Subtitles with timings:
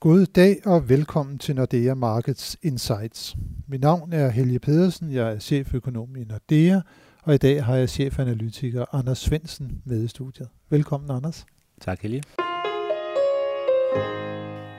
[0.00, 3.36] God dag og velkommen til Nordea Markets Insights.
[3.68, 6.80] Mit navn er Helge Pedersen, jeg er cheføkonom i Nordea,
[7.22, 10.48] og i dag har jeg chefanalytiker Anders Svensen med i studiet.
[10.70, 11.46] Velkommen, Anders.
[11.80, 12.22] Tak, Helge.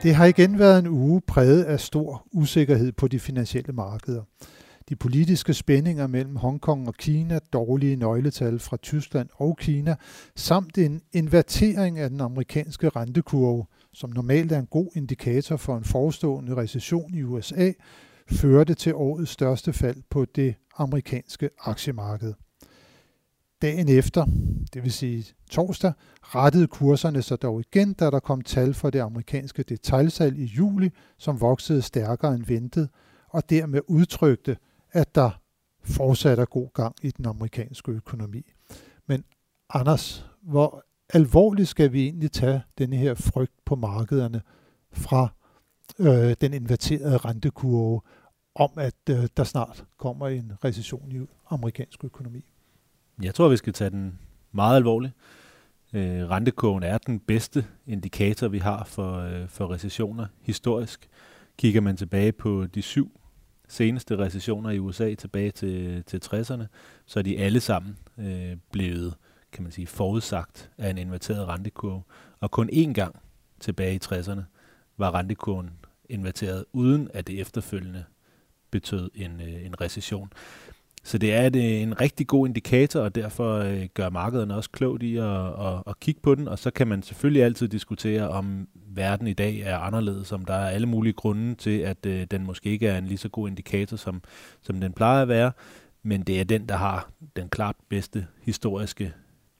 [0.02, 4.22] Det har igen været en uge præget af stor usikkerhed på de finansielle markeder.
[4.88, 9.96] De politiske spændinger mellem Hongkong og Kina, dårlige nøgletal fra Tyskland og Kina,
[10.36, 15.84] samt en invertering af den amerikanske rentekurve, som normalt er en god indikator for en
[15.84, 17.72] forestående recession i USA,
[18.30, 22.34] førte til årets største fald på det amerikanske aktiemarked.
[23.62, 24.26] Dagen efter,
[24.74, 25.92] det vil sige torsdag,
[26.22, 30.90] rettede kurserne sig dog igen, da der kom tal for det amerikanske detaljsalg i juli,
[31.18, 32.88] som voksede stærkere end ventet,
[33.28, 34.56] og dermed udtrykte,
[34.92, 35.30] at der
[35.84, 38.52] fortsat er god gang i den amerikanske økonomi.
[39.06, 39.24] Men
[39.74, 44.42] Anders, hvor alvorligt skal vi egentlig tage denne her frygt på markederne
[44.92, 45.28] fra
[45.98, 48.00] øh, den inverterede rentekurve
[48.54, 51.20] om, at øh, der snart kommer en recession i
[51.50, 52.44] amerikansk økonomi?
[53.22, 54.18] Jeg tror, vi skal tage den
[54.52, 55.12] meget alvorligt.
[55.92, 61.08] Øh, rentekurven er den bedste indikator, vi har for, øh, for recessioner historisk.
[61.58, 63.20] Kigger man tilbage på de syv
[63.68, 66.64] seneste recessioner i USA tilbage til, til 60'erne,
[67.06, 69.14] så er de alle sammen øh, blevet
[69.52, 72.02] kan man sige, forudsagt af en inverteret rentekurve.
[72.40, 73.16] Og kun én gang
[73.60, 74.40] tilbage i 60'erne
[74.96, 75.70] var rentekurven
[76.08, 78.04] inverteret, uden at det efterfølgende
[78.70, 80.32] betød en, øh, en recession.
[81.02, 84.70] Så det er et, øh, en rigtig god indikator, og derfor øh, gør markederne også
[84.70, 86.48] klogt i at, at, at kigge på den.
[86.48, 90.54] Og så kan man selvfølgelig altid diskutere, om verden i dag er anderledes, om der
[90.54, 93.48] er alle mulige grunde til, at øh, den måske ikke er en lige så god
[93.48, 94.22] indikator, som,
[94.62, 95.52] som den plejer at være.
[96.02, 99.12] Men det er den, der har den klart bedste historiske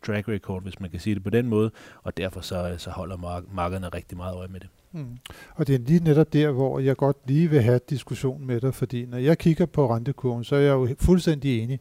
[0.07, 1.71] track record, hvis man kan sige det på den måde,
[2.03, 4.69] og derfor så, øh, så holder markederne rigtig meget øje med det.
[4.93, 5.19] Mm.
[5.55, 8.75] Og det er lige netop der, hvor jeg godt lige vil have diskussion med dig,
[8.75, 11.81] fordi når jeg kigger på rentekurven, så er jeg jo fuldstændig enig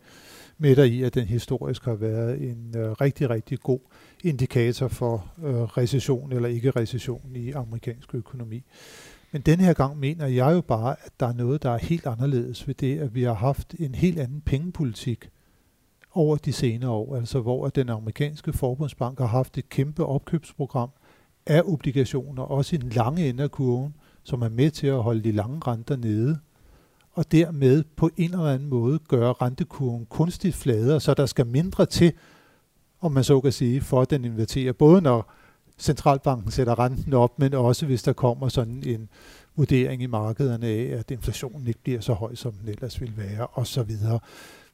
[0.57, 3.79] med dig i, at den historisk har været en øh, rigtig, rigtig god
[4.23, 8.63] indikator for øh, recession eller ikke recession i amerikansk økonomi.
[9.31, 12.05] Men den her gang mener jeg jo bare, at der er noget, der er helt
[12.05, 15.29] anderledes ved det, at vi har haft en helt anden pengepolitik
[16.13, 20.89] over de senere år, altså hvor den amerikanske forbundsbank har haft et kæmpe opkøbsprogram
[21.45, 25.23] af obligationer, også i den lange ende af kurven, som er med til at holde
[25.23, 26.39] de lange renter nede,
[27.11, 31.85] og dermed på en eller anden måde gøre rentekurven kunstigt fladere, så der skal mindre
[31.85, 32.13] til,
[33.01, 35.31] om man så kan sige, for at den inverterer, både når
[35.77, 39.09] centralbanken sætter renten op, men også hvis der kommer sådan en
[39.55, 43.47] vurdering i markederne af, at inflationen ikke bliver så høj, som den ellers ville være,
[43.53, 43.91] osv.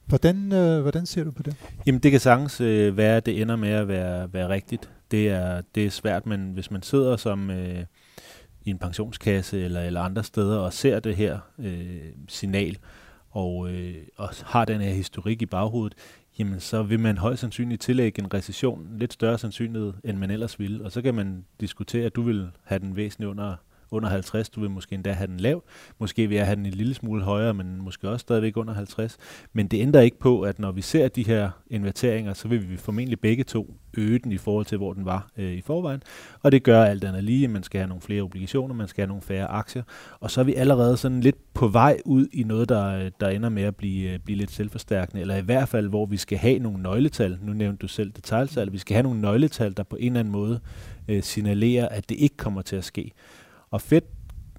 [0.06, 1.56] Hvordan, øh, hvordan ser du på det?
[1.86, 4.90] Jamen det kan sagtens øh, være, at det ender med at være, være rigtigt.
[5.12, 7.86] Det er, det er svært, men hvis man sidder som øh,
[8.66, 12.78] i en pensionskasse eller, eller andre steder og ser det her øh, signal,
[13.32, 15.98] og, øh, og har den her historik i baghovedet,
[16.40, 20.60] jamen så vil man højst sandsynligt tillægge en recession lidt større sandsynlighed, end man ellers
[20.60, 20.86] ville.
[20.86, 23.56] Og så kan man diskutere, at du vil have den væsentligt under
[23.92, 24.50] under 50.
[24.50, 25.64] Du vil måske endda have den lav.
[26.00, 29.18] Måske vil jeg have den en lille smule højere, men måske også stadigvæk under 50.
[29.54, 32.78] Men det ændrer ikke på, at når vi ser de her inverteringer, så vil vi
[32.78, 36.02] formentlig begge to øge den i forhold til, hvor den var øh, i forvejen.
[36.44, 39.08] Og det gør alt andet lige, man skal have nogle flere obligationer, man skal have
[39.08, 39.84] nogle færre aktier.
[40.20, 43.50] Og så er vi allerede sådan lidt på vej ud i noget, der, der ender
[43.50, 46.60] med at blive, øh, blive lidt selvforstærkende, eller i hvert fald, hvor vi skal have
[46.60, 47.38] nogle nøgletal.
[47.42, 48.72] Nu nævnte du selv detaljtal.
[48.72, 50.60] Vi skal have nogle nøgletal, der på en eller anden måde
[51.08, 53.12] øh, signalerer, at det ikke kommer til at ske.
[53.72, 54.02] Og Fed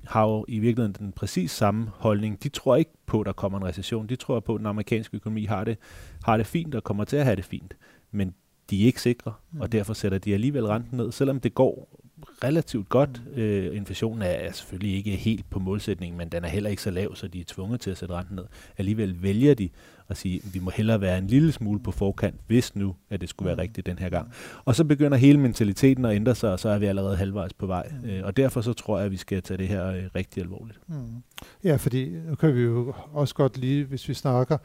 [0.07, 2.43] har jo i virkeligheden den præcis samme holdning.
[2.43, 4.07] De tror ikke på, at der kommer en recession.
[4.07, 5.79] De tror på, at den amerikanske økonomi har det,
[6.25, 7.77] har det fint og kommer til at have det fint.
[8.11, 8.35] Men
[8.71, 9.61] de er ikke sikre, mm.
[9.61, 12.01] og derfor sætter de alligevel renten ned, selvom det går
[12.45, 13.23] relativt godt.
[13.35, 16.91] Øh, inflationen er, er selvfølgelig ikke helt på målsætningen, men den er heller ikke så
[16.91, 18.45] lav, så de er tvunget til at sætte renten ned.
[18.79, 19.69] Alligevel vælger de
[20.09, 23.21] at sige, at vi må hellere være en lille smule på forkant, hvis nu, at
[23.21, 23.61] det skulle være mm.
[23.61, 24.33] rigtigt den her gang.
[24.65, 27.67] Og så begynder hele mentaliteten at ændre sig, og så er vi allerede halvvejs på
[27.67, 27.93] vej.
[28.03, 28.09] Mm.
[28.09, 30.79] Øh, og derfor så tror jeg, at vi skal tage det her øh, rigtig alvorligt.
[30.87, 31.23] Mm.
[31.65, 34.59] Ja, fordi nu kan vi jo også godt lige, hvis vi snakker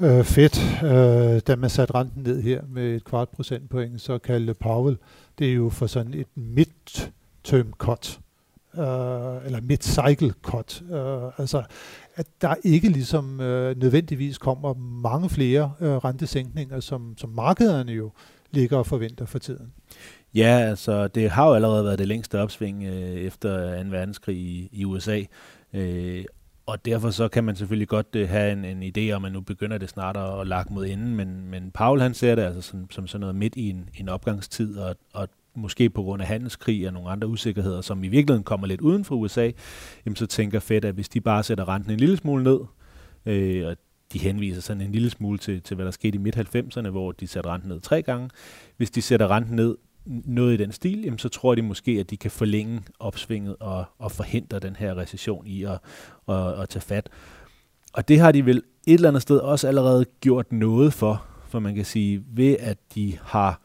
[0.00, 0.50] øh, Fed,
[0.84, 4.96] øh, da man satte renten ned her med et kvart procentpoint, så kaldte Powell
[5.40, 8.20] det er jo for sådan et midterm cut,
[8.74, 10.82] øh, eller mid-cycle cut.
[10.92, 11.62] Øh, altså,
[12.16, 18.10] at der ikke ligesom øh, nødvendigvis kommer mange flere øh, rentesænkninger, som, som markederne jo
[18.50, 19.72] ligger og forventer for tiden.
[20.34, 23.90] Ja, altså det har jo allerede været det længste opsving øh, efter 2.
[23.90, 25.22] verdenskrig i, i USA.
[25.72, 26.24] Øh,
[26.70, 29.40] og derfor så kan man selvfølgelig godt øh, have en, en idé om, at nu
[29.40, 32.60] begynder det snart at, at lagt mod enden, men, men Paul han ser det altså
[32.60, 36.28] som, som sådan noget midt i en, en opgangstid, og, og måske på grund af
[36.28, 39.50] handelskrig og nogle andre usikkerheder, som i virkeligheden kommer lidt uden for USA,
[40.06, 42.60] jamen så tænker Fed, at hvis de bare sætter renten en lille smule ned,
[43.26, 43.76] øh, og
[44.12, 47.26] de henviser sådan en lille smule til, til hvad der skete i midt-90'erne, hvor de
[47.26, 48.30] satte renten ned tre gange.
[48.76, 49.76] Hvis de sætter renten ned
[50.24, 53.84] noget i den stil, jamen så tror de måske, at de kan forlænge opsvinget og,
[53.98, 55.78] og forhindre den her recession i at,
[56.28, 57.08] at, at tage fat.
[57.92, 61.58] Og det har de vel et eller andet sted også allerede gjort noget for, for
[61.58, 63.60] man kan sige, ved at de har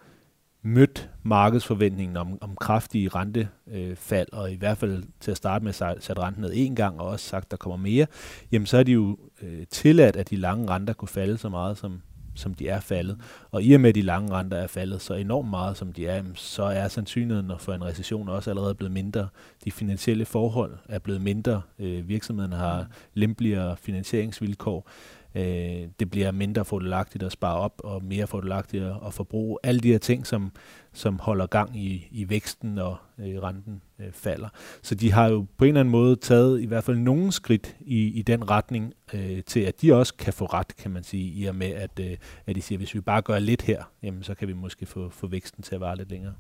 [0.62, 6.04] mødt markedsforventningen om, om kraftige rentefald, og i hvert fald til at starte med sat
[6.04, 8.08] sætte renten ned en gang, og også sagt, at der kommer mere,
[8.52, 11.78] jamen så er de jo øh, tilladt, at de lange renter kunne falde så meget,
[11.78, 12.02] som,
[12.36, 13.18] som de er faldet.
[13.52, 16.08] Og i og med, at de lange renter er faldet så enormt meget, som de
[16.08, 19.28] er, så er sandsynligheden for en recession også allerede blevet mindre.
[19.66, 21.62] De finansielle forhold er blevet mindre.
[21.80, 24.90] Øh, virksomhederne har lempeligere finansieringsvilkår.
[25.36, 29.58] Øh, det bliver mindre fordelagtigt at spare op, og mere fordelagtigt at forbruge.
[29.64, 30.52] Alle de her ting, som,
[30.94, 34.50] som holder gang i, i væksten, og øh, renten øh, falder.
[34.82, 37.76] Så de har jo på en eller anden måde taget i hvert fald nogle skridt
[37.80, 41.32] i, i den retning, øh, til at de også kan få ret, kan man sige,
[41.32, 43.84] i og med, at, øh, at de siger, at hvis vi bare gør lidt her,
[44.04, 46.34] jamen, så kan vi måske få, få væksten til at vare lidt længere.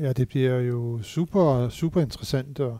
[0.00, 2.72] Ja, det bliver jo super, super interessant at,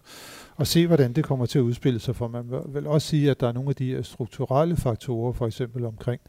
[0.59, 3.41] at se, hvordan det kommer til at udspille sig, for man vil også sige, at
[3.41, 6.21] der er nogle af de her strukturelle faktorer, for eksempel omkring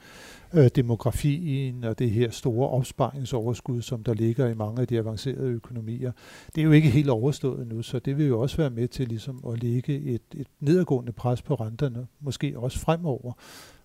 [0.53, 5.49] øh, demografien og det her store opsparingsoverskud, som der ligger i mange af de avancerede
[5.49, 6.11] økonomier.
[6.55, 9.07] Det er jo ikke helt overstået nu, så det vil jo også være med til
[9.07, 13.33] ligesom at lægge et, et nedadgående pres på renterne, måske også fremover.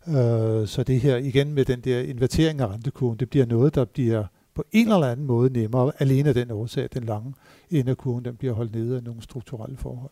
[0.08, 3.84] Øh, så det her igen med den der invertering af rentekurven, det bliver noget, der
[3.84, 4.24] bliver
[4.54, 7.34] på en eller anden måde nemmere, alene af den årsag, at den lange
[7.70, 10.10] ende af kurven den bliver holdt nede af nogle strukturelle forhold.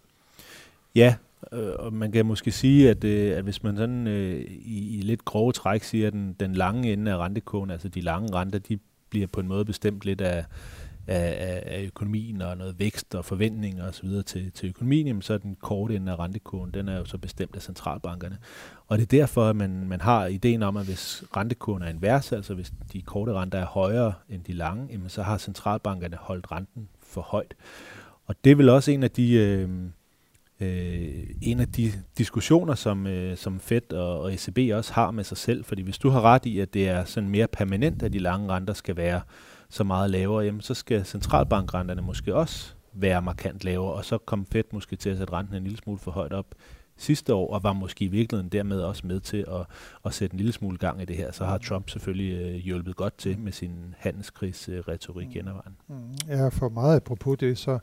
[0.95, 1.15] Ja,
[1.53, 5.01] øh, og man kan måske sige, at, øh, at hvis man sådan øh, i, i
[5.01, 8.59] lidt grove træk siger, at den, den lange ende af rentekurven, altså de lange renter,
[8.59, 8.79] de
[9.11, 10.45] bliver på en måde bestemt lidt af,
[11.07, 14.09] af, af økonomien og noget vækst og forventninger osv.
[14.27, 17.19] Til, til økonomien, jamen så er den korte ende af rentekurven, den er jo så
[17.19, 18.39] bestemt af centralbankerne.
[18.89, 22.33] Og det er derfor, at man, man har ideen om, at hvis rentekurven er invers,
[22.33, 26.53] altså hvis de korte renter er højere end de lange, jamen så har centralbankerne holdt
[26.53, 27.55] renten for højt.
[28.27, 29.33] Og det er vel også en af de...
[29.33, 29.69] Øh,
[30.61, 35.25] øh, en af de diskussioner, som, øh, som Fed og, og ECB også har med
[35.25, 35.65] sig selv.
[35.65, 38.53] Fordi hvis du har ret i, at det er sådan mere permanent, at de lange
[38.53, 39.21] renter skal være
[39.73, 44.47] så meget lavere, jamen, så skal centralbankrenterne måske også være markant lavere, og så kom
[44.47, 46.47] Fed måske til at sætte renten en lille smule for højt op
[47.03, 49.67] sidste år, og var måske i virkeligheden dermed også med til at,
[50.05, 51.33] at sætte en lille smule gang i det her.
[51.33, 55.77] Så har Trump selvfølgelig øh, hjulpet godt til med sin handelskrigsretorik øh, gennem vejen.
[55.89, 55.95] Mm.
[56.29, 57.79] Ja, for meget apropos det, så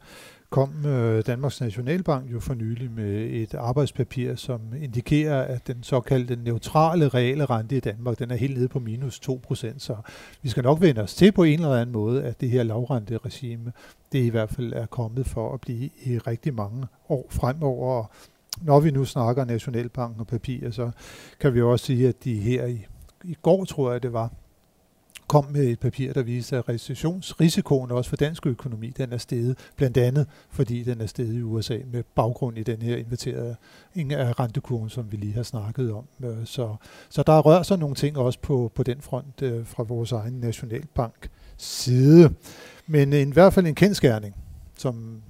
[0.50, 6.36] kom øh, Danmarks Nationalbank jo for nylig med et arbejdspapir, som indikerer, at den såkaldte
[6.36, 9.96] neutrale reale rente i Danmark, den er helt nede på minus 2%, så
[10.42, 13.74] vi skal nok vende os til på en eller anden måde, at det her lavrenteregime,
[14.12, 18.06] det i hvert fald er kommet for at blive i rigtig mange år fremover.
[18.62, 20.92] Når vi nu snakker Nationalbanken og papir, så
[21.40, 22.86] kan vi også sige, at de her i,
[23.24, 24.32] i går, tror jeg det var,
[25.30, 29.58] kom med et papir, der viste, at recessionsrisikoen også for dansk økonomi, den er steget,
[29.76, 33.56] blandt andet fordi den er steget i USA med baggrund i den her inverterede
[33.96, 36.06] af rentekurven, som vi lige har snakket om.
[36.24, 36.76] Øh, så,
[37.10, 40.34] så der rører sig nogle ting også på, på den front øh, fra vores egen
[40.34, 42.34] nationalbank side.
[42.88, 44.36] Men i hvert fald en kendskærning,
[44.78, 45.22] som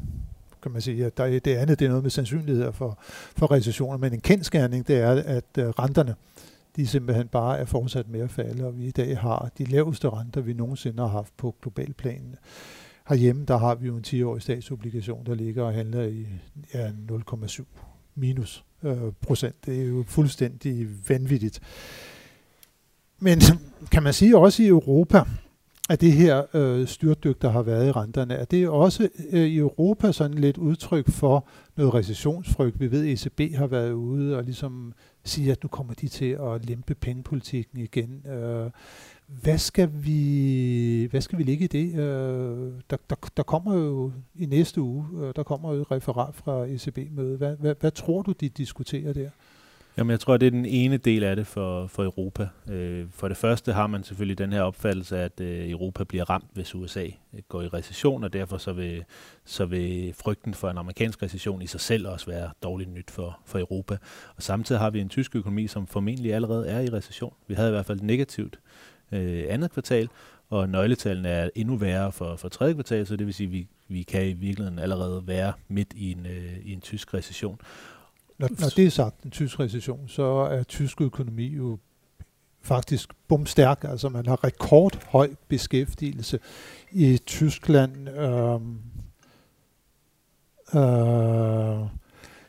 [0.64, 3.00] kan man sige, at der, det andet det er noget med sandsynligheder for,
[3.38, 6.16] for recessioner, men en kendskærning det er, at øh, renterne
[6.75, 10.10] de simpelthen bare er fortsat med at falde, og vi i dag har de laveste
[10.10, 12.36] renter, vi nogensinde har haft på global plan.
[13.10, 16.28] Herhjemme, der har vi jo en 10-årig statsobligation, der ligger og handler i
[16.74, 17.63] ja, 0,7
[18.16, 19.66] minus øh, procent.
[19.66, 21.60] Det er jo fuldstændig vanvittigt.
[23.20, 23.39] Men
[23.92, 25.24] kan man sige også i Europa,
[25.89, 29.58] at det her øh, styrdyk, der har været i renterne, er det også øh, i
[29.58, 32.79] Europa sådan lidt udtryk for noget recessionsfrygt?
[32.79, 34.93] Vi ved, at ECB har været ude og ligesom
[35.24, 38.25] sige, at nu kommer de til at lempe pengepolitikken igen.
[38.27, 38.69] Øh,
[39.27, 42.00] hvad skal vi hvad skal vi ligge i det?
[42.00, 46.36] Øh, der, der, der kommer jo i næste uge, øh, der kommer jo et referat
[46.36, 47.38] fra ECB-mødet.
[47.38, 49.29] Hvad, hvad, hvad tror du, de diskuterer der?
[50.00, 52.48] Jamen, jeg tror, det er den ene del af det for, for Europa.
[52.70, 56.46] Øh, for det første har man selvfølgelig den her opfattelse at øh, Europa bliver ramt,
[56.53, 59.03] hvis USA øh, går i recession, og derfor så vil,
[59.46, 63.39] så vil frygten for en amerikansk recession i sig selv også være dårligt nyt for,
[63.46, 63.98] for Europa.
[64.36, 67.34] Og samtidig har vi en tysk økonomi, som formentlig allerede er i recession.
[67.48, 68.60] Vi havde i hvert fald negativt
[69.12, 70.10] øh, andet kvartal,
[70.50, 73.68] og nøgletallene er endnu værre for, for tredje kvartal, så det vil sige, at vi,
[73.88, 77.62] vi kan i virkeligheden allerede være midt i en, øh, i en tysk recession.
[78.39, 81.77] Når, når det er sagt, en tysk recession, så er tysk økonomi jo
[82.62, 86.39] faktisk bumstærk, altså man har rekordhøj beskæftigelse
[86.91, 88.10] i Tyskland.
[88.10, 88.62] Øh,
[90.75, 91.88] øh,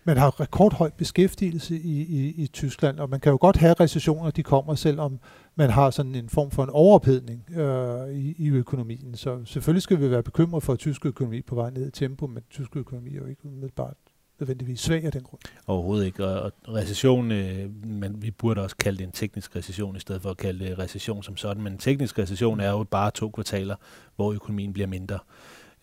[0.04, 4.30] man har rekordhøj beskæftigelse i, i, i Tyskland, og man kan jo godt have recessioner,
[4.30, 5.18] de kommer, selvom
[5.54, 9.14] man har sådan en form for en overophedning øh, i, i økonomien.
[9.14, 12.26] Så selvfølgelig skal vi være bekymret for, at tysk økonomi på vej ned i tempo,
[12.26, 13.96] men tysk økonomi er jo ikke umiddelbart
[14.40, 15.40] nødvendigvis svag af den grund.
[15.66, 16.26] Overhovedet ikke.
[16.26, 20.30] Og, recession, øh, men vi burde også kalde det en teknisk recession, i stedet for
[20.30, 21.62] at kalde det recession som sådan.
[21.62, 23.76] Men en teknisk recession er jo bare to kvartaler,
[24.16, 25.18] hvor økonomien bliver mindre.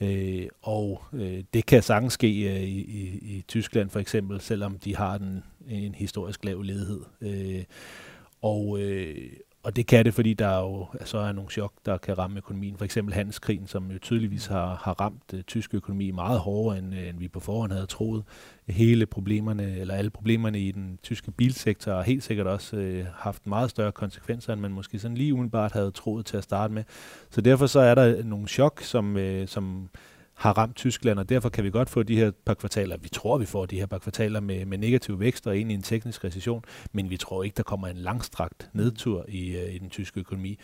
[0.02, 4.80] Øh, og øh, det kan sagtens ske øh, i, i, i Tyskland for eksempel, selvom
[4.80, 7.02] de har den, en historisk lav ledighed.
[7.22, 7.64] Øh,
[8.42, 9.32] og, øh,
[9.68, 12.38] og det kan det, fordi der er jo så er nogle chok, der kan ramme
[12.38, 12.78] økonomien.
[12.78, 16.94] For eksempel handelskrigen, som jo tydeligvis har, har ramt uh, tysk økonomi meget hårdere, end,
[16.94, 18.24] uh, end vi på forhånd havde troet.
[18.68, 23.48] Hele problemerne, eller alle problemerne i den tyske bilsektor har helt sikkert også uh, haft
[23.48, 26.84] meget større konsekvenser, end man måske sådan lige umiddelbart havde troet til at starte med.
[27.30, 29.90] Så derfor så er der nogle chok, som, uh, som
[30.38, 33.38] har ramt Tyskland, og derfor kan vi godt få de her par kvartaler, vi tror,
[33.38, 36.24] vi får de her par kvartaler med, med negativ vækst og ind i en teknisk
[36.24, 40.20] recession, men vi tror ikke, der kommer en langstrakt nedtur i, uh, i den tyske
[40.20, 40.60] økonomi.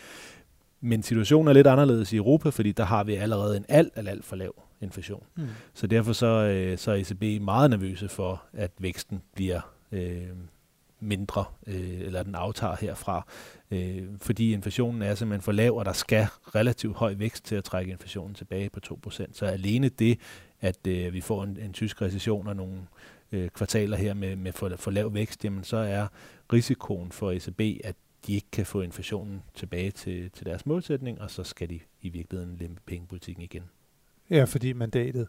[0.80, 4.08] Men situationen er lidt anderledes i Europa, fordi der har vi allerede en alt, alt,
[4.08, 5.22] alt for lav inflation.
[5.36, 5.48] Mm.
[5.74, 6.26] Så derfor så,
[6.72, 9.60] uh, så er ECB meget nervøse for, at væksten bliver
[9.92, 9.98] uh,
[11.04, 13.26] mindre, øh, eller den aftager herfra,
[13.74, 17.64] øh, fordi inflationen er simpelthen for lav, og der skal relativt høj vækst til at
[17.64, 19.26] trække inflationen tilbage på 2%.
[19.32, 20.18] Så alene det,
[20.60, 22.86] at øh, vi får en, en tysk recession og nogle
[23.32, 26.06] øh, kvartaler her med, med for, for lav vækst, jamen så er
[26.52, 31.30] risikoen for ECB, at de ikke kan få inflationen tilbage til, til deres målsætning, og
[31.30, 33.62] så skal de i virkeligheden lempe pengepolitikken igen.
[34.30, 35.28] Ja, fordi mandatet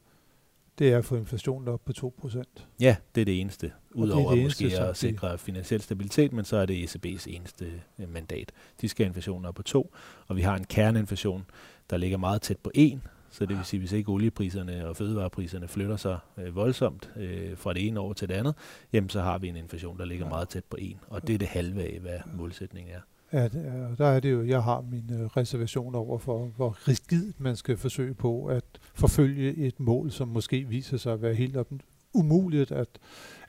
[0.79, 2.43] det er at få inflationen op på 2%.
[2.79, 3.71] Ja, det er det eneste.
[3.93, 7.81] Udover det det måske eneste, at sikre finansiel stabilitet, men så er det ECB's eneste
[7.99, 8.51] øh, mandat.
[8.81, 9.95] De skal have inflationen op på 2,
[10.27, 11.45] og vi har en kerneinflation,
[11.89, 15.67] der ligger meget tæt på 1, så det vil sige, hvis ikke oliepriserne og fødevarepriserne
[15.67, 18.55] flytter sig øh, voldsomt øh, fra det ene år til det andet,
[18.93, 21.37] jamen så har vi en inflation, der ligger meget tæt på 1, og det er
[21.37, 22.99] det halve af, hvad målsætningen er
[23.35, 27.55] at øh, der er det jo, jeg har mine reservationer over for, hvor rigidt man
[27.55, 28.63] skal forsøge på at
[28.93, 31.67] forfølge et mål, som måske viser sig at være helt op,
[32.13, 32.87] umuligt at,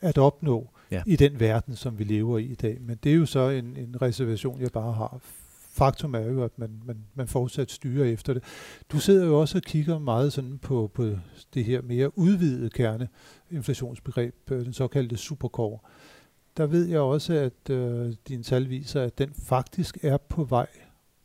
[0.00, 1.02] at opnå ja.
[1.06, 2.78] i den verden, som vi lever i i dag.
[2.80, 5.20] Men det er jo så en, en reservation, jeg bare har.
[5.70, 8.42] Faktum er jo, at man, man, man fortsat styrer efter det.
[8.92, 11.10] Du sidder jo også og kigger meget sådan på, på
[11.54, 15.78] det her mere udvidede kerneinflationsbegreb, øh, den såkaldte supercore
[16.56, 20.66] der ved jeg også, at øh, din tal viser, at den faktisk er på vej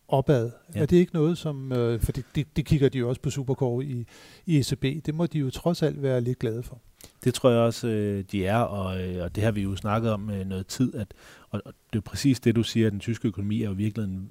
[0.08, 0.52] opad.
[0.76, 0.82] Ja.
[0.82, 1.72] Er det ikke noget, som...
[1.72, 4.06] Øh, for det, det, det kigger de jo også på Supercore i,
[4.46, 5.06] i ECB.
[5.06, 6.82] Det må de jo trods alt være lidt glade for.
[7.24, 10.12] Det tror jeg også, øh, de er, og, øh, og det har vi jo snakket
[10.12, 11.14] om øh, noget tid, at,
[11.50, 14.04] og, og det er præcis det, du siger, at den tyske økonomi er jo virkelig
[14.06, 14.30] en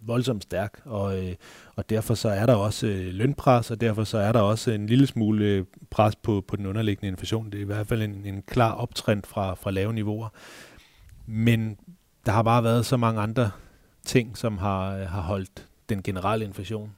[0.00, 1.34] voldsomt stærk, og, øh,
[1.76, 4.86] og derfor så er der også øh, lønpres, og derfor så er der også en
[4.86, 7.46] lille smule øh, pres på, på den underliggende inflation.
[7.46, 10.28] Det er i hvert fald en, en klar optrend fra, fra lave niveauer.
[11.26, 11.76] Men
[12.26, 13.50] der har bare været så mange andre
[14.04, 16.90] ting, som har, øh, har holdt den generelle inflation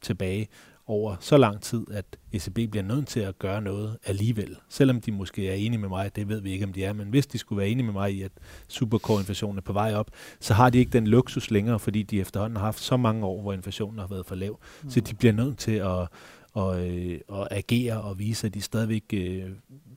[0.00, 0.48] tilbage
[0.86, 4.56] over så lang tid, at ECB bliver nødt til at gøre noget alligevel.
[4.68, 7.08] Selvom de måske er enige med mig, det ved vi ikke, om de er, men
[7.08, 8.32] hvis de skulle være enige med mig i, at
[8.68, 10.10] supercore-inflationen er på vej op,
[10.40, 13.42] så har de ikke den luksus længere, fordi de efterhånden har haft så mange år,
[13.42, 14.60] hvor inflationen har været for lav.
[14.82, 14.90] Mm.
[14.90, 16.08] Så de bliver nødt til at,
[16.56, 19.50] at, øh, at agere og vise, at de stadigvæk øh,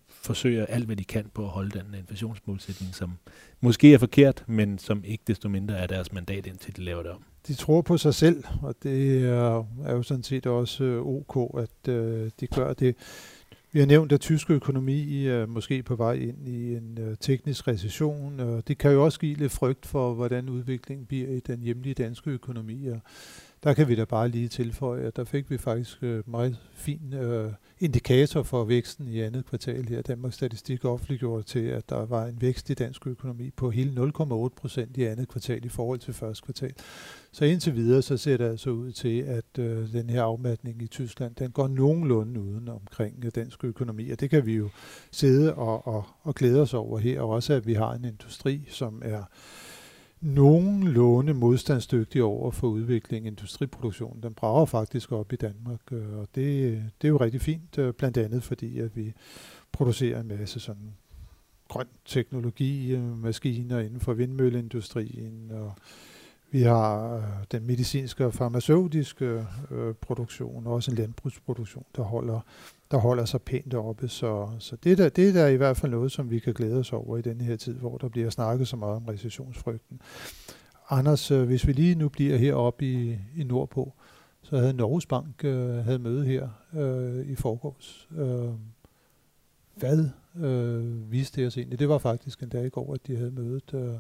[0.10, 3.18] forsøger alt, hvad de kan på at holde den inflationsmålsætning, som
[3.62, 7.12] måske er forkert, men som ikke desto mindre er deres mandat, indtil de laver det
[7.12, 11.06] om de tror på sig selv, og det er, er jo sådan set også øh,
[11.06, 12.96] ok, at øh, de gør det.
[13.72, 17.68] Vi har nævnt, at tysk økonomi er måske på vej ind i en øh, teknisk
[17.68, 21.62] recession, og det kan jo også give lidt frygt for, hvordan udviklingen bliver i den
[21.62, 22.88] hjemlige danske økonomi.
[22.88, 23.00] Og
[23.66, 27.14] der kan vi da bare lige tilføje, at der fik vi faktisk øh, meget fin
[27.14, 30.02] øh, indikator for væksten i andet kvartal her.
[30.02, 34.50] Danmarks Statistik offentliggjorde til, at der var en vækst i dansk økonomi på hele 0,8
[34.56, 36.74] procent i andet kvartal i forhold til første kvartal.
[37.32, 40.88] Så indtil videre, så ser det altså ud til, at øh, den her afmatning i
[40.88, 44.70] Tyskland, den går nogenlunde uden omkring øh, dansk økonomi, og det kan vi jo
[45.12, 48.68] sidde og, og, og glæde os over her, og også at vi har en industri,
[48.70, 49.24] som er
[50.22, 54.20] nogenlunde modstandsdygtig over for udvikling af industriproduktion.
[54.24, 57.94] Den brager faktisk op i Danmark, øh, og det, det er jo rigtig fint, øh,
[57.94, 59.14] blandt andet fordi, at vi
[59.72, 60.94] producerer en masse sådan
[61.68, 65.74] grøn teknologi, øh, maskiner inden for vindmølleindustrien, og
[66.56, 72.40] vi har øh, den medicinske og farmaceutiske øh, produktion, og også en landbrugsproduktion, der holder,
[72.92, 74.08] der holder sig pænt oppe.
[74.08, 76.80] Så, så det, der, det der er i hvert fald noget, som vi kan glæde
[76.80, 80.02] os over i denne her tid, hvor der bliver snakket så meget om recessionsfrygten.
[80.90, 83.94] Anders, øh, hvis vi lige nu bliver heroppe i, i Nordpå,
[84.42, 88.10] så havde Norges Bank øh, havde møde her øh, i forgårs.
[88.18, 88.50] Øh,
[89.76, 90.10] hvad
[90.46, 91.80] øh, viste det os egentlig?
[91.80, 93.74] Det var faktisk en dag i går, at de havde mødet.
[93.74, 94.00] Øh,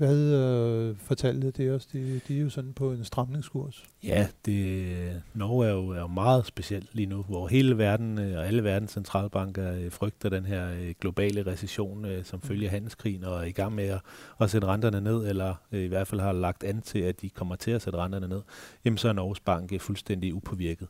[0.00, 1.86] hvad øh, fortalte det os?
[1.86, 3.84] De, de er jo sådan på en stramningskurs.
[4.02, 8.38] Ja, det, Norge er jo, er jo meget specielt lige nu, hvor hele verden øh,
[8.38, 12.48] og alle verdens centralbanker øh, frygter den her øh, globale recession, som mm.
[12.48, 14.00] følger handelskrigen og er i gang med at,
[14.40, 17.56] at sætte renterne ned, eller i hvert fald har lagt an til, at de kommer
[17.56, 18.42] til at sætte renterne ned,
[18.84, 20.88] jamen så er Norges Bank fuldstændig upåvirket.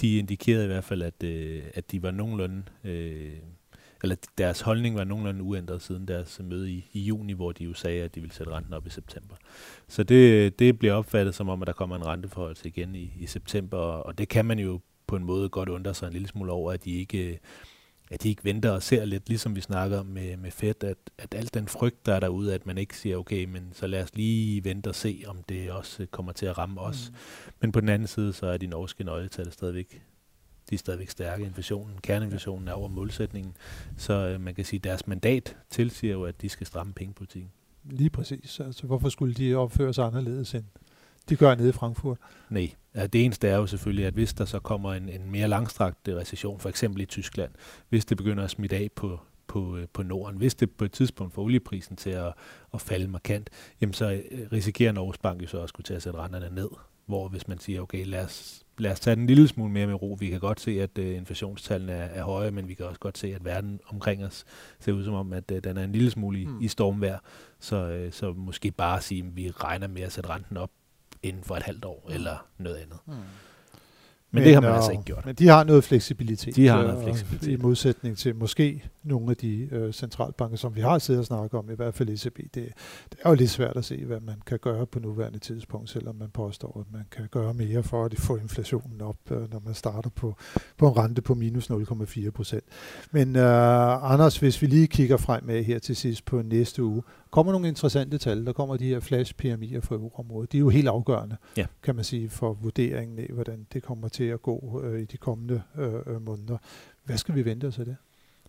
[0.00, 1.24] De indikerede i hvert fald, at,
[1.74, 2.62] at de var nogenlunde
[4.02, 7.74] eller deres holdning var nogenlunde uændret siden deres møde i, i juni, hvor de jo
[7.74, 9.34] sagde, at de ville sætte renten op i september.
[9.88, 13.26] Så det, det bliver opfattet som om, at der kommer en renteforholdelse igen i, i
[13.26, 16.52] september, og det kan man jo på en måde godt undre sig en lille smule
[16.52, 17.40] over, at de ikke
[18.12, 21.34] at de ikke venter og ser lidt, ligesom vi snakker med, med Fed, at, at
[21.34, 24.14] alt den frygt, der er derude, at man ikke siger, okay, men så lad os
[24.14, 27.10] lige vente og se, om det også kommer til at ramme os.
[27.10, 27.16] Mm.
[27.60, 30.02] Men på den anden side, så er de norske nøgletal stadigvæk
[30.72, 31.44] de er stadigvæk stærke.
[31.44, 33.56] Inflationen, kerneinflationen er over målsætningen.
[33.96, 37.50] Så øh, man kan sige, at deres mandat tilsiger jo, at de skal stramme pengepolitikken.
[37.84, 38.60] Lige præcis.
[38.60, 40.64] Altså, hvorfor skulle de opføre sig anderledes end
[41.28, 42.18] de gør nede i Frankfurt?
[42.50, 42.70] Nej.
[42.94, 46.60] Det eneste er jo selvfølgelig, at hvis der så kommer en, en mere langstrakt recession,
[46.60, 47.52] for eksempel i Tyskland,
[47.88, 50.36] hvis det begynder at smitte af på, på, øh, på Norden.
[50.36, 52.32] Hvis det på et tidspunkt får olieprisen til at,
[52.74, 53.50] at falde markant,
[53.80, 56.68] jamen så øh, risikerer Norges Bank jo så også at sætte renterne ned.
[57.06, 59.86] Hvor hvis man siger, okay, lad os lad os tage den en lille smule mere
[59.86, 60.16] med ro.
[60.20, 63.18] Vi kan godt se, at uh, inflationstallene er, er høje, men vi kan også godt
[63.18, 64.44] se, at verden omkring os
[64.80, 66.60] ser ud som om, at uh, den er en lille smule i, mm.
[66.60, 67.18] i stormvær.
[67.60, 70.70] Så, uh, så måske bare sige, at vi regner med at sætte renten op
[71.22, 72.14] inden for et halvt år, mm.
[72.14, 72.98] eller noget andet.
[73.06, 73.14] Mm.
[74.32, 75.26] Men, men det har man altså ikke gjort.
[75.26, 76.56] Men de har noget fleksibilitet.
[76.56, 77.52] De har noget fleksibilitet.
[77.52, 81.54] I modsætning til måske nogle af de øh, centralbanker, som vi har siddet og snakket
[81.54, 82.36] om, i hvert fald ECB.
[82.38, 85.90] Det, det er jo lidt svært at se, hvad man kan gøre på nuværende tidspunkt,
[85.90, 89.62] selvom man påstår, at man kan gøre mere for at få inflationen op, øh, når
[89.64, 90.36] man starter på,
[90.78, 92.64] på en rente på minus 0,4 procent.
[93.10, 97.02] Men øh, Anders, hvis vi lige kigger frem med her til sidst på næste uge,
[97.32, 98.46] kommer nogle interessante tal.
[98.46, 100.52] Der kommer de her flash PMI'er for euroområdet.
[100.52, 101.66] De er jo helt afgørende, ja.
[101.82, 105.16] kan man sige, for vurderingen af, hvordan det kommer til at gå øh, i de
[105.16, 106.58] kommende øh, øh måneder.
[107.04, 107.96] Hvad skal vi vente os af det?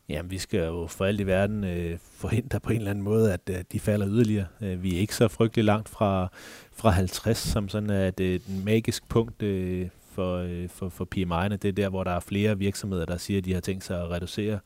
[0.09, 3.33] Jamen, vi skal jo for alt i verden øh, forhindre på en eller anden måde,
[3.33, 4.45] at øh, de falder yderligere.
[4.61, 6.29] Øh, vi er ikke så frygtelig langt fra,
[6.73, 11.55] fra 50, som sådan er et, et magisk punkt øh, for, øh, for, for PMI'erne.
[11.55, 14.01] Det er der, hvor der er flere virksomheder, der siger, at de har tænkt sig
[14.01, 14.59] at reducere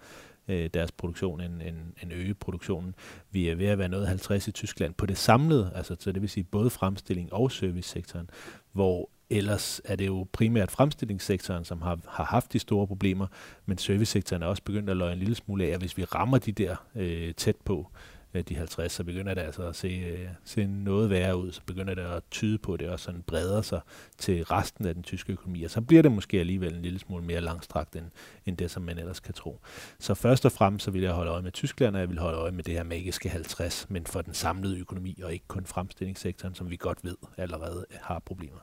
[0.48, 2.96] øh, deres produktion end, end, end øge produktionen.
[3.32, 6.22] Vi er ved at være noget 50 i Tyskland på det samlede, altså så det
[6.22, 8.30] vil sige både fremstilling og servicesektoren,
[8.72, 13.28] hvor ellers er det jo primært fremstillingssektoren, som har, har haft de store problemer,
[13.66, 16.38] men servicesektoren er også begyndt at løje en lille smule af, at hvis vi rammer
[16.38, 19.88] de der øh, tæt på, Øh, Øh, de 50, så begynder det altså at se,
[19.88, 21.52] øh, se noget værre ud.
[21.52, 23.82] Så begynder det at tyde på, at det også sådan breder sig
[24.18, 25.64] til resten af den tyske økonomi.
[25.64, 28.06] Og så bliver det måske alligevel en lille smule mere langstrakt, end,
[28.46, 29.60] end det, som man ellers kan tro.
[30.00, 32.38] Så først og fremmest så vil jeg holde øje med Tyskland, og jeg vil holde
[32.38, 36.56] øje med det her magiske 50, men for den samlede økonomi, og ikke kun fremstillingssektoren,
[36.56, 38.60] som vi godt ved allerede har problemer.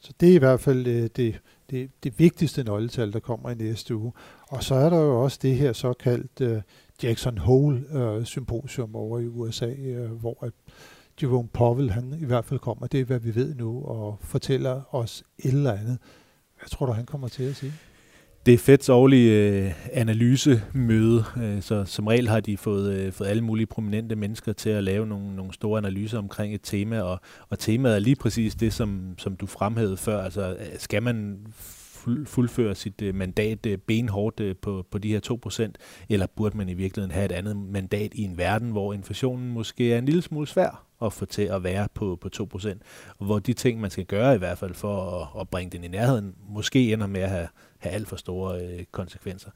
[0.00, 1.40] Så det er i hvert fald øh, det,
[1.70, 4.12] det, det vigtigste nøgletal, der kommer i næste uge.
[4.48, 6.40] Og så er der jo også det her såkaldt
[7.02, 10.52] Jackson Hole-symposium øh, over i USA, øh, hvor at
[11.22, 14.94] Jerome Powell, han i hvert fald kommer, det er hvad vi ved nu, og fortæller
[14.94, 15.98] os et eller andet.
[16.58, 17.72] Hvad tror du, han kommer til at sige?
[18.46, 23.28] Det er Feds årlige øh, analysemøde, øh, så som regel har de fået, øh, fået
[23.28, 27.20] alle mulige prominente mennesker til at lave nogle, nogle store analyser omkring et tema, og,
[27.48, 30.22] og temaet er lige præcis det, som, som du fremhævede før.
[30.22, 31.46] Altså, øh, skal man
[32.26, 36.68] fuldføre sit øh, mandat øh, benhårdt øh, på, på de her 2%, eller burde man
[36.68, 40.22] i virkeligheden have et andet mandat i en verden, hvor inflationen måske er en lille
[40.22, 42.78] smule svær at få til at være på, på 2%,
[43.18, 45.88] hvor de ting, man skal gøre i hvert fald for at, at bringe den i
[45.88, 49.50] nærheden, måske ender med at have, have alt for store øh, konsekvenser.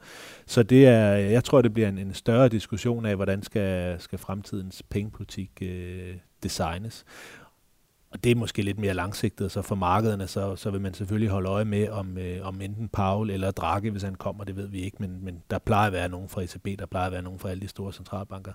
[0.45, 4.19] Så det er, jeg tror, det bliver en, en større diskussion af, hvordan skal, skal
[4.19, 7.05] fremtidens pengepolitik øh, designes.
[8.15, 11.29] Og det er måske lidt mere langsigtet, så for markederne, så, så vil man selvfølgelig
[11.29, 14.67] holde øje med, om, øh, om enten Paul eller Draghi, hvis han kommer, det ved
[14.67, 17.21] vi ikke, men, men der plejer at være nogen fra ECB, der plejer at være
[17.21, 18.53] nogen fra alle de store centralbanker.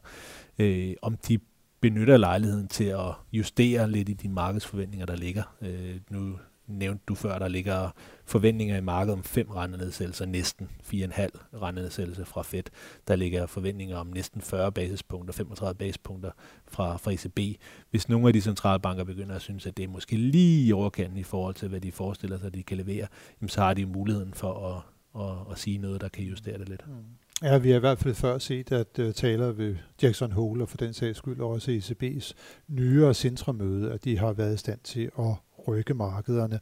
[0.58, 1.38] Øh, om de
[1.80, 5.42] benytter lejligheden til at justere lidt i de markedsforventninger, der ligger.
[5.62, 6.38] Øh, nu
[6.78, 7.90] nævnte du før, der ligger
[8.24, 11.28] forventninger i markedet om fem rendenedsættelser, næsten 4,5
[11.62, 12.62] rendenedsættelse fra Fed.
[13.08, 16.30] Der ligger forventninger om næsten 40 basispunkter, 35 basispunkter
[16.68, 17.60] fra, fra ECB.
[17.90, 21.18] Hvis nogle af de centralbanker begynder at synes, at det er måske lige i overkanten
[21.18, 23.06] i forhold til, hvad de forestiller sig, at de kan levere,
[23.40, 24.82] jamen, så har de muligheden for at,
[25.22, 26.88] at, at sige noget, der kan justere det lidt.
[26.88, 26.94] Mm.
[27.42, 30.68] Ja, vi har i hvert fald før set, at uh, taler ved Jackson Hole og
[30.68, 32.32] for den sags skyld også ECB's
[32.68, 35.34] nyere centrumøde, at de har været i stand til at
[35.68, 36.60] rykke markederne.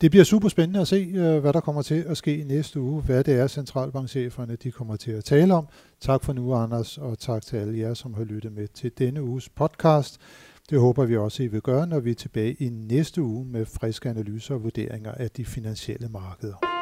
[0.00, 2.80] Det bliver super spændende at se, øh, hvad der kommer til at ske i næste
[2.80, 5.66] uge, hvad det er, centralbankcheferne de kommer til at tale om.
[6.00, 9.22] Tak for nu, Anders, og tak til alle jer, som har lyttet med til denne
[9.22, 10.20] uges podcast.
[10.70, 13.66] Det håber vi også, I vil gøre, når vi er tilbage i næste uge med
[13.66, 16.79] friske analyser og vurderinger af de finansielle markeder.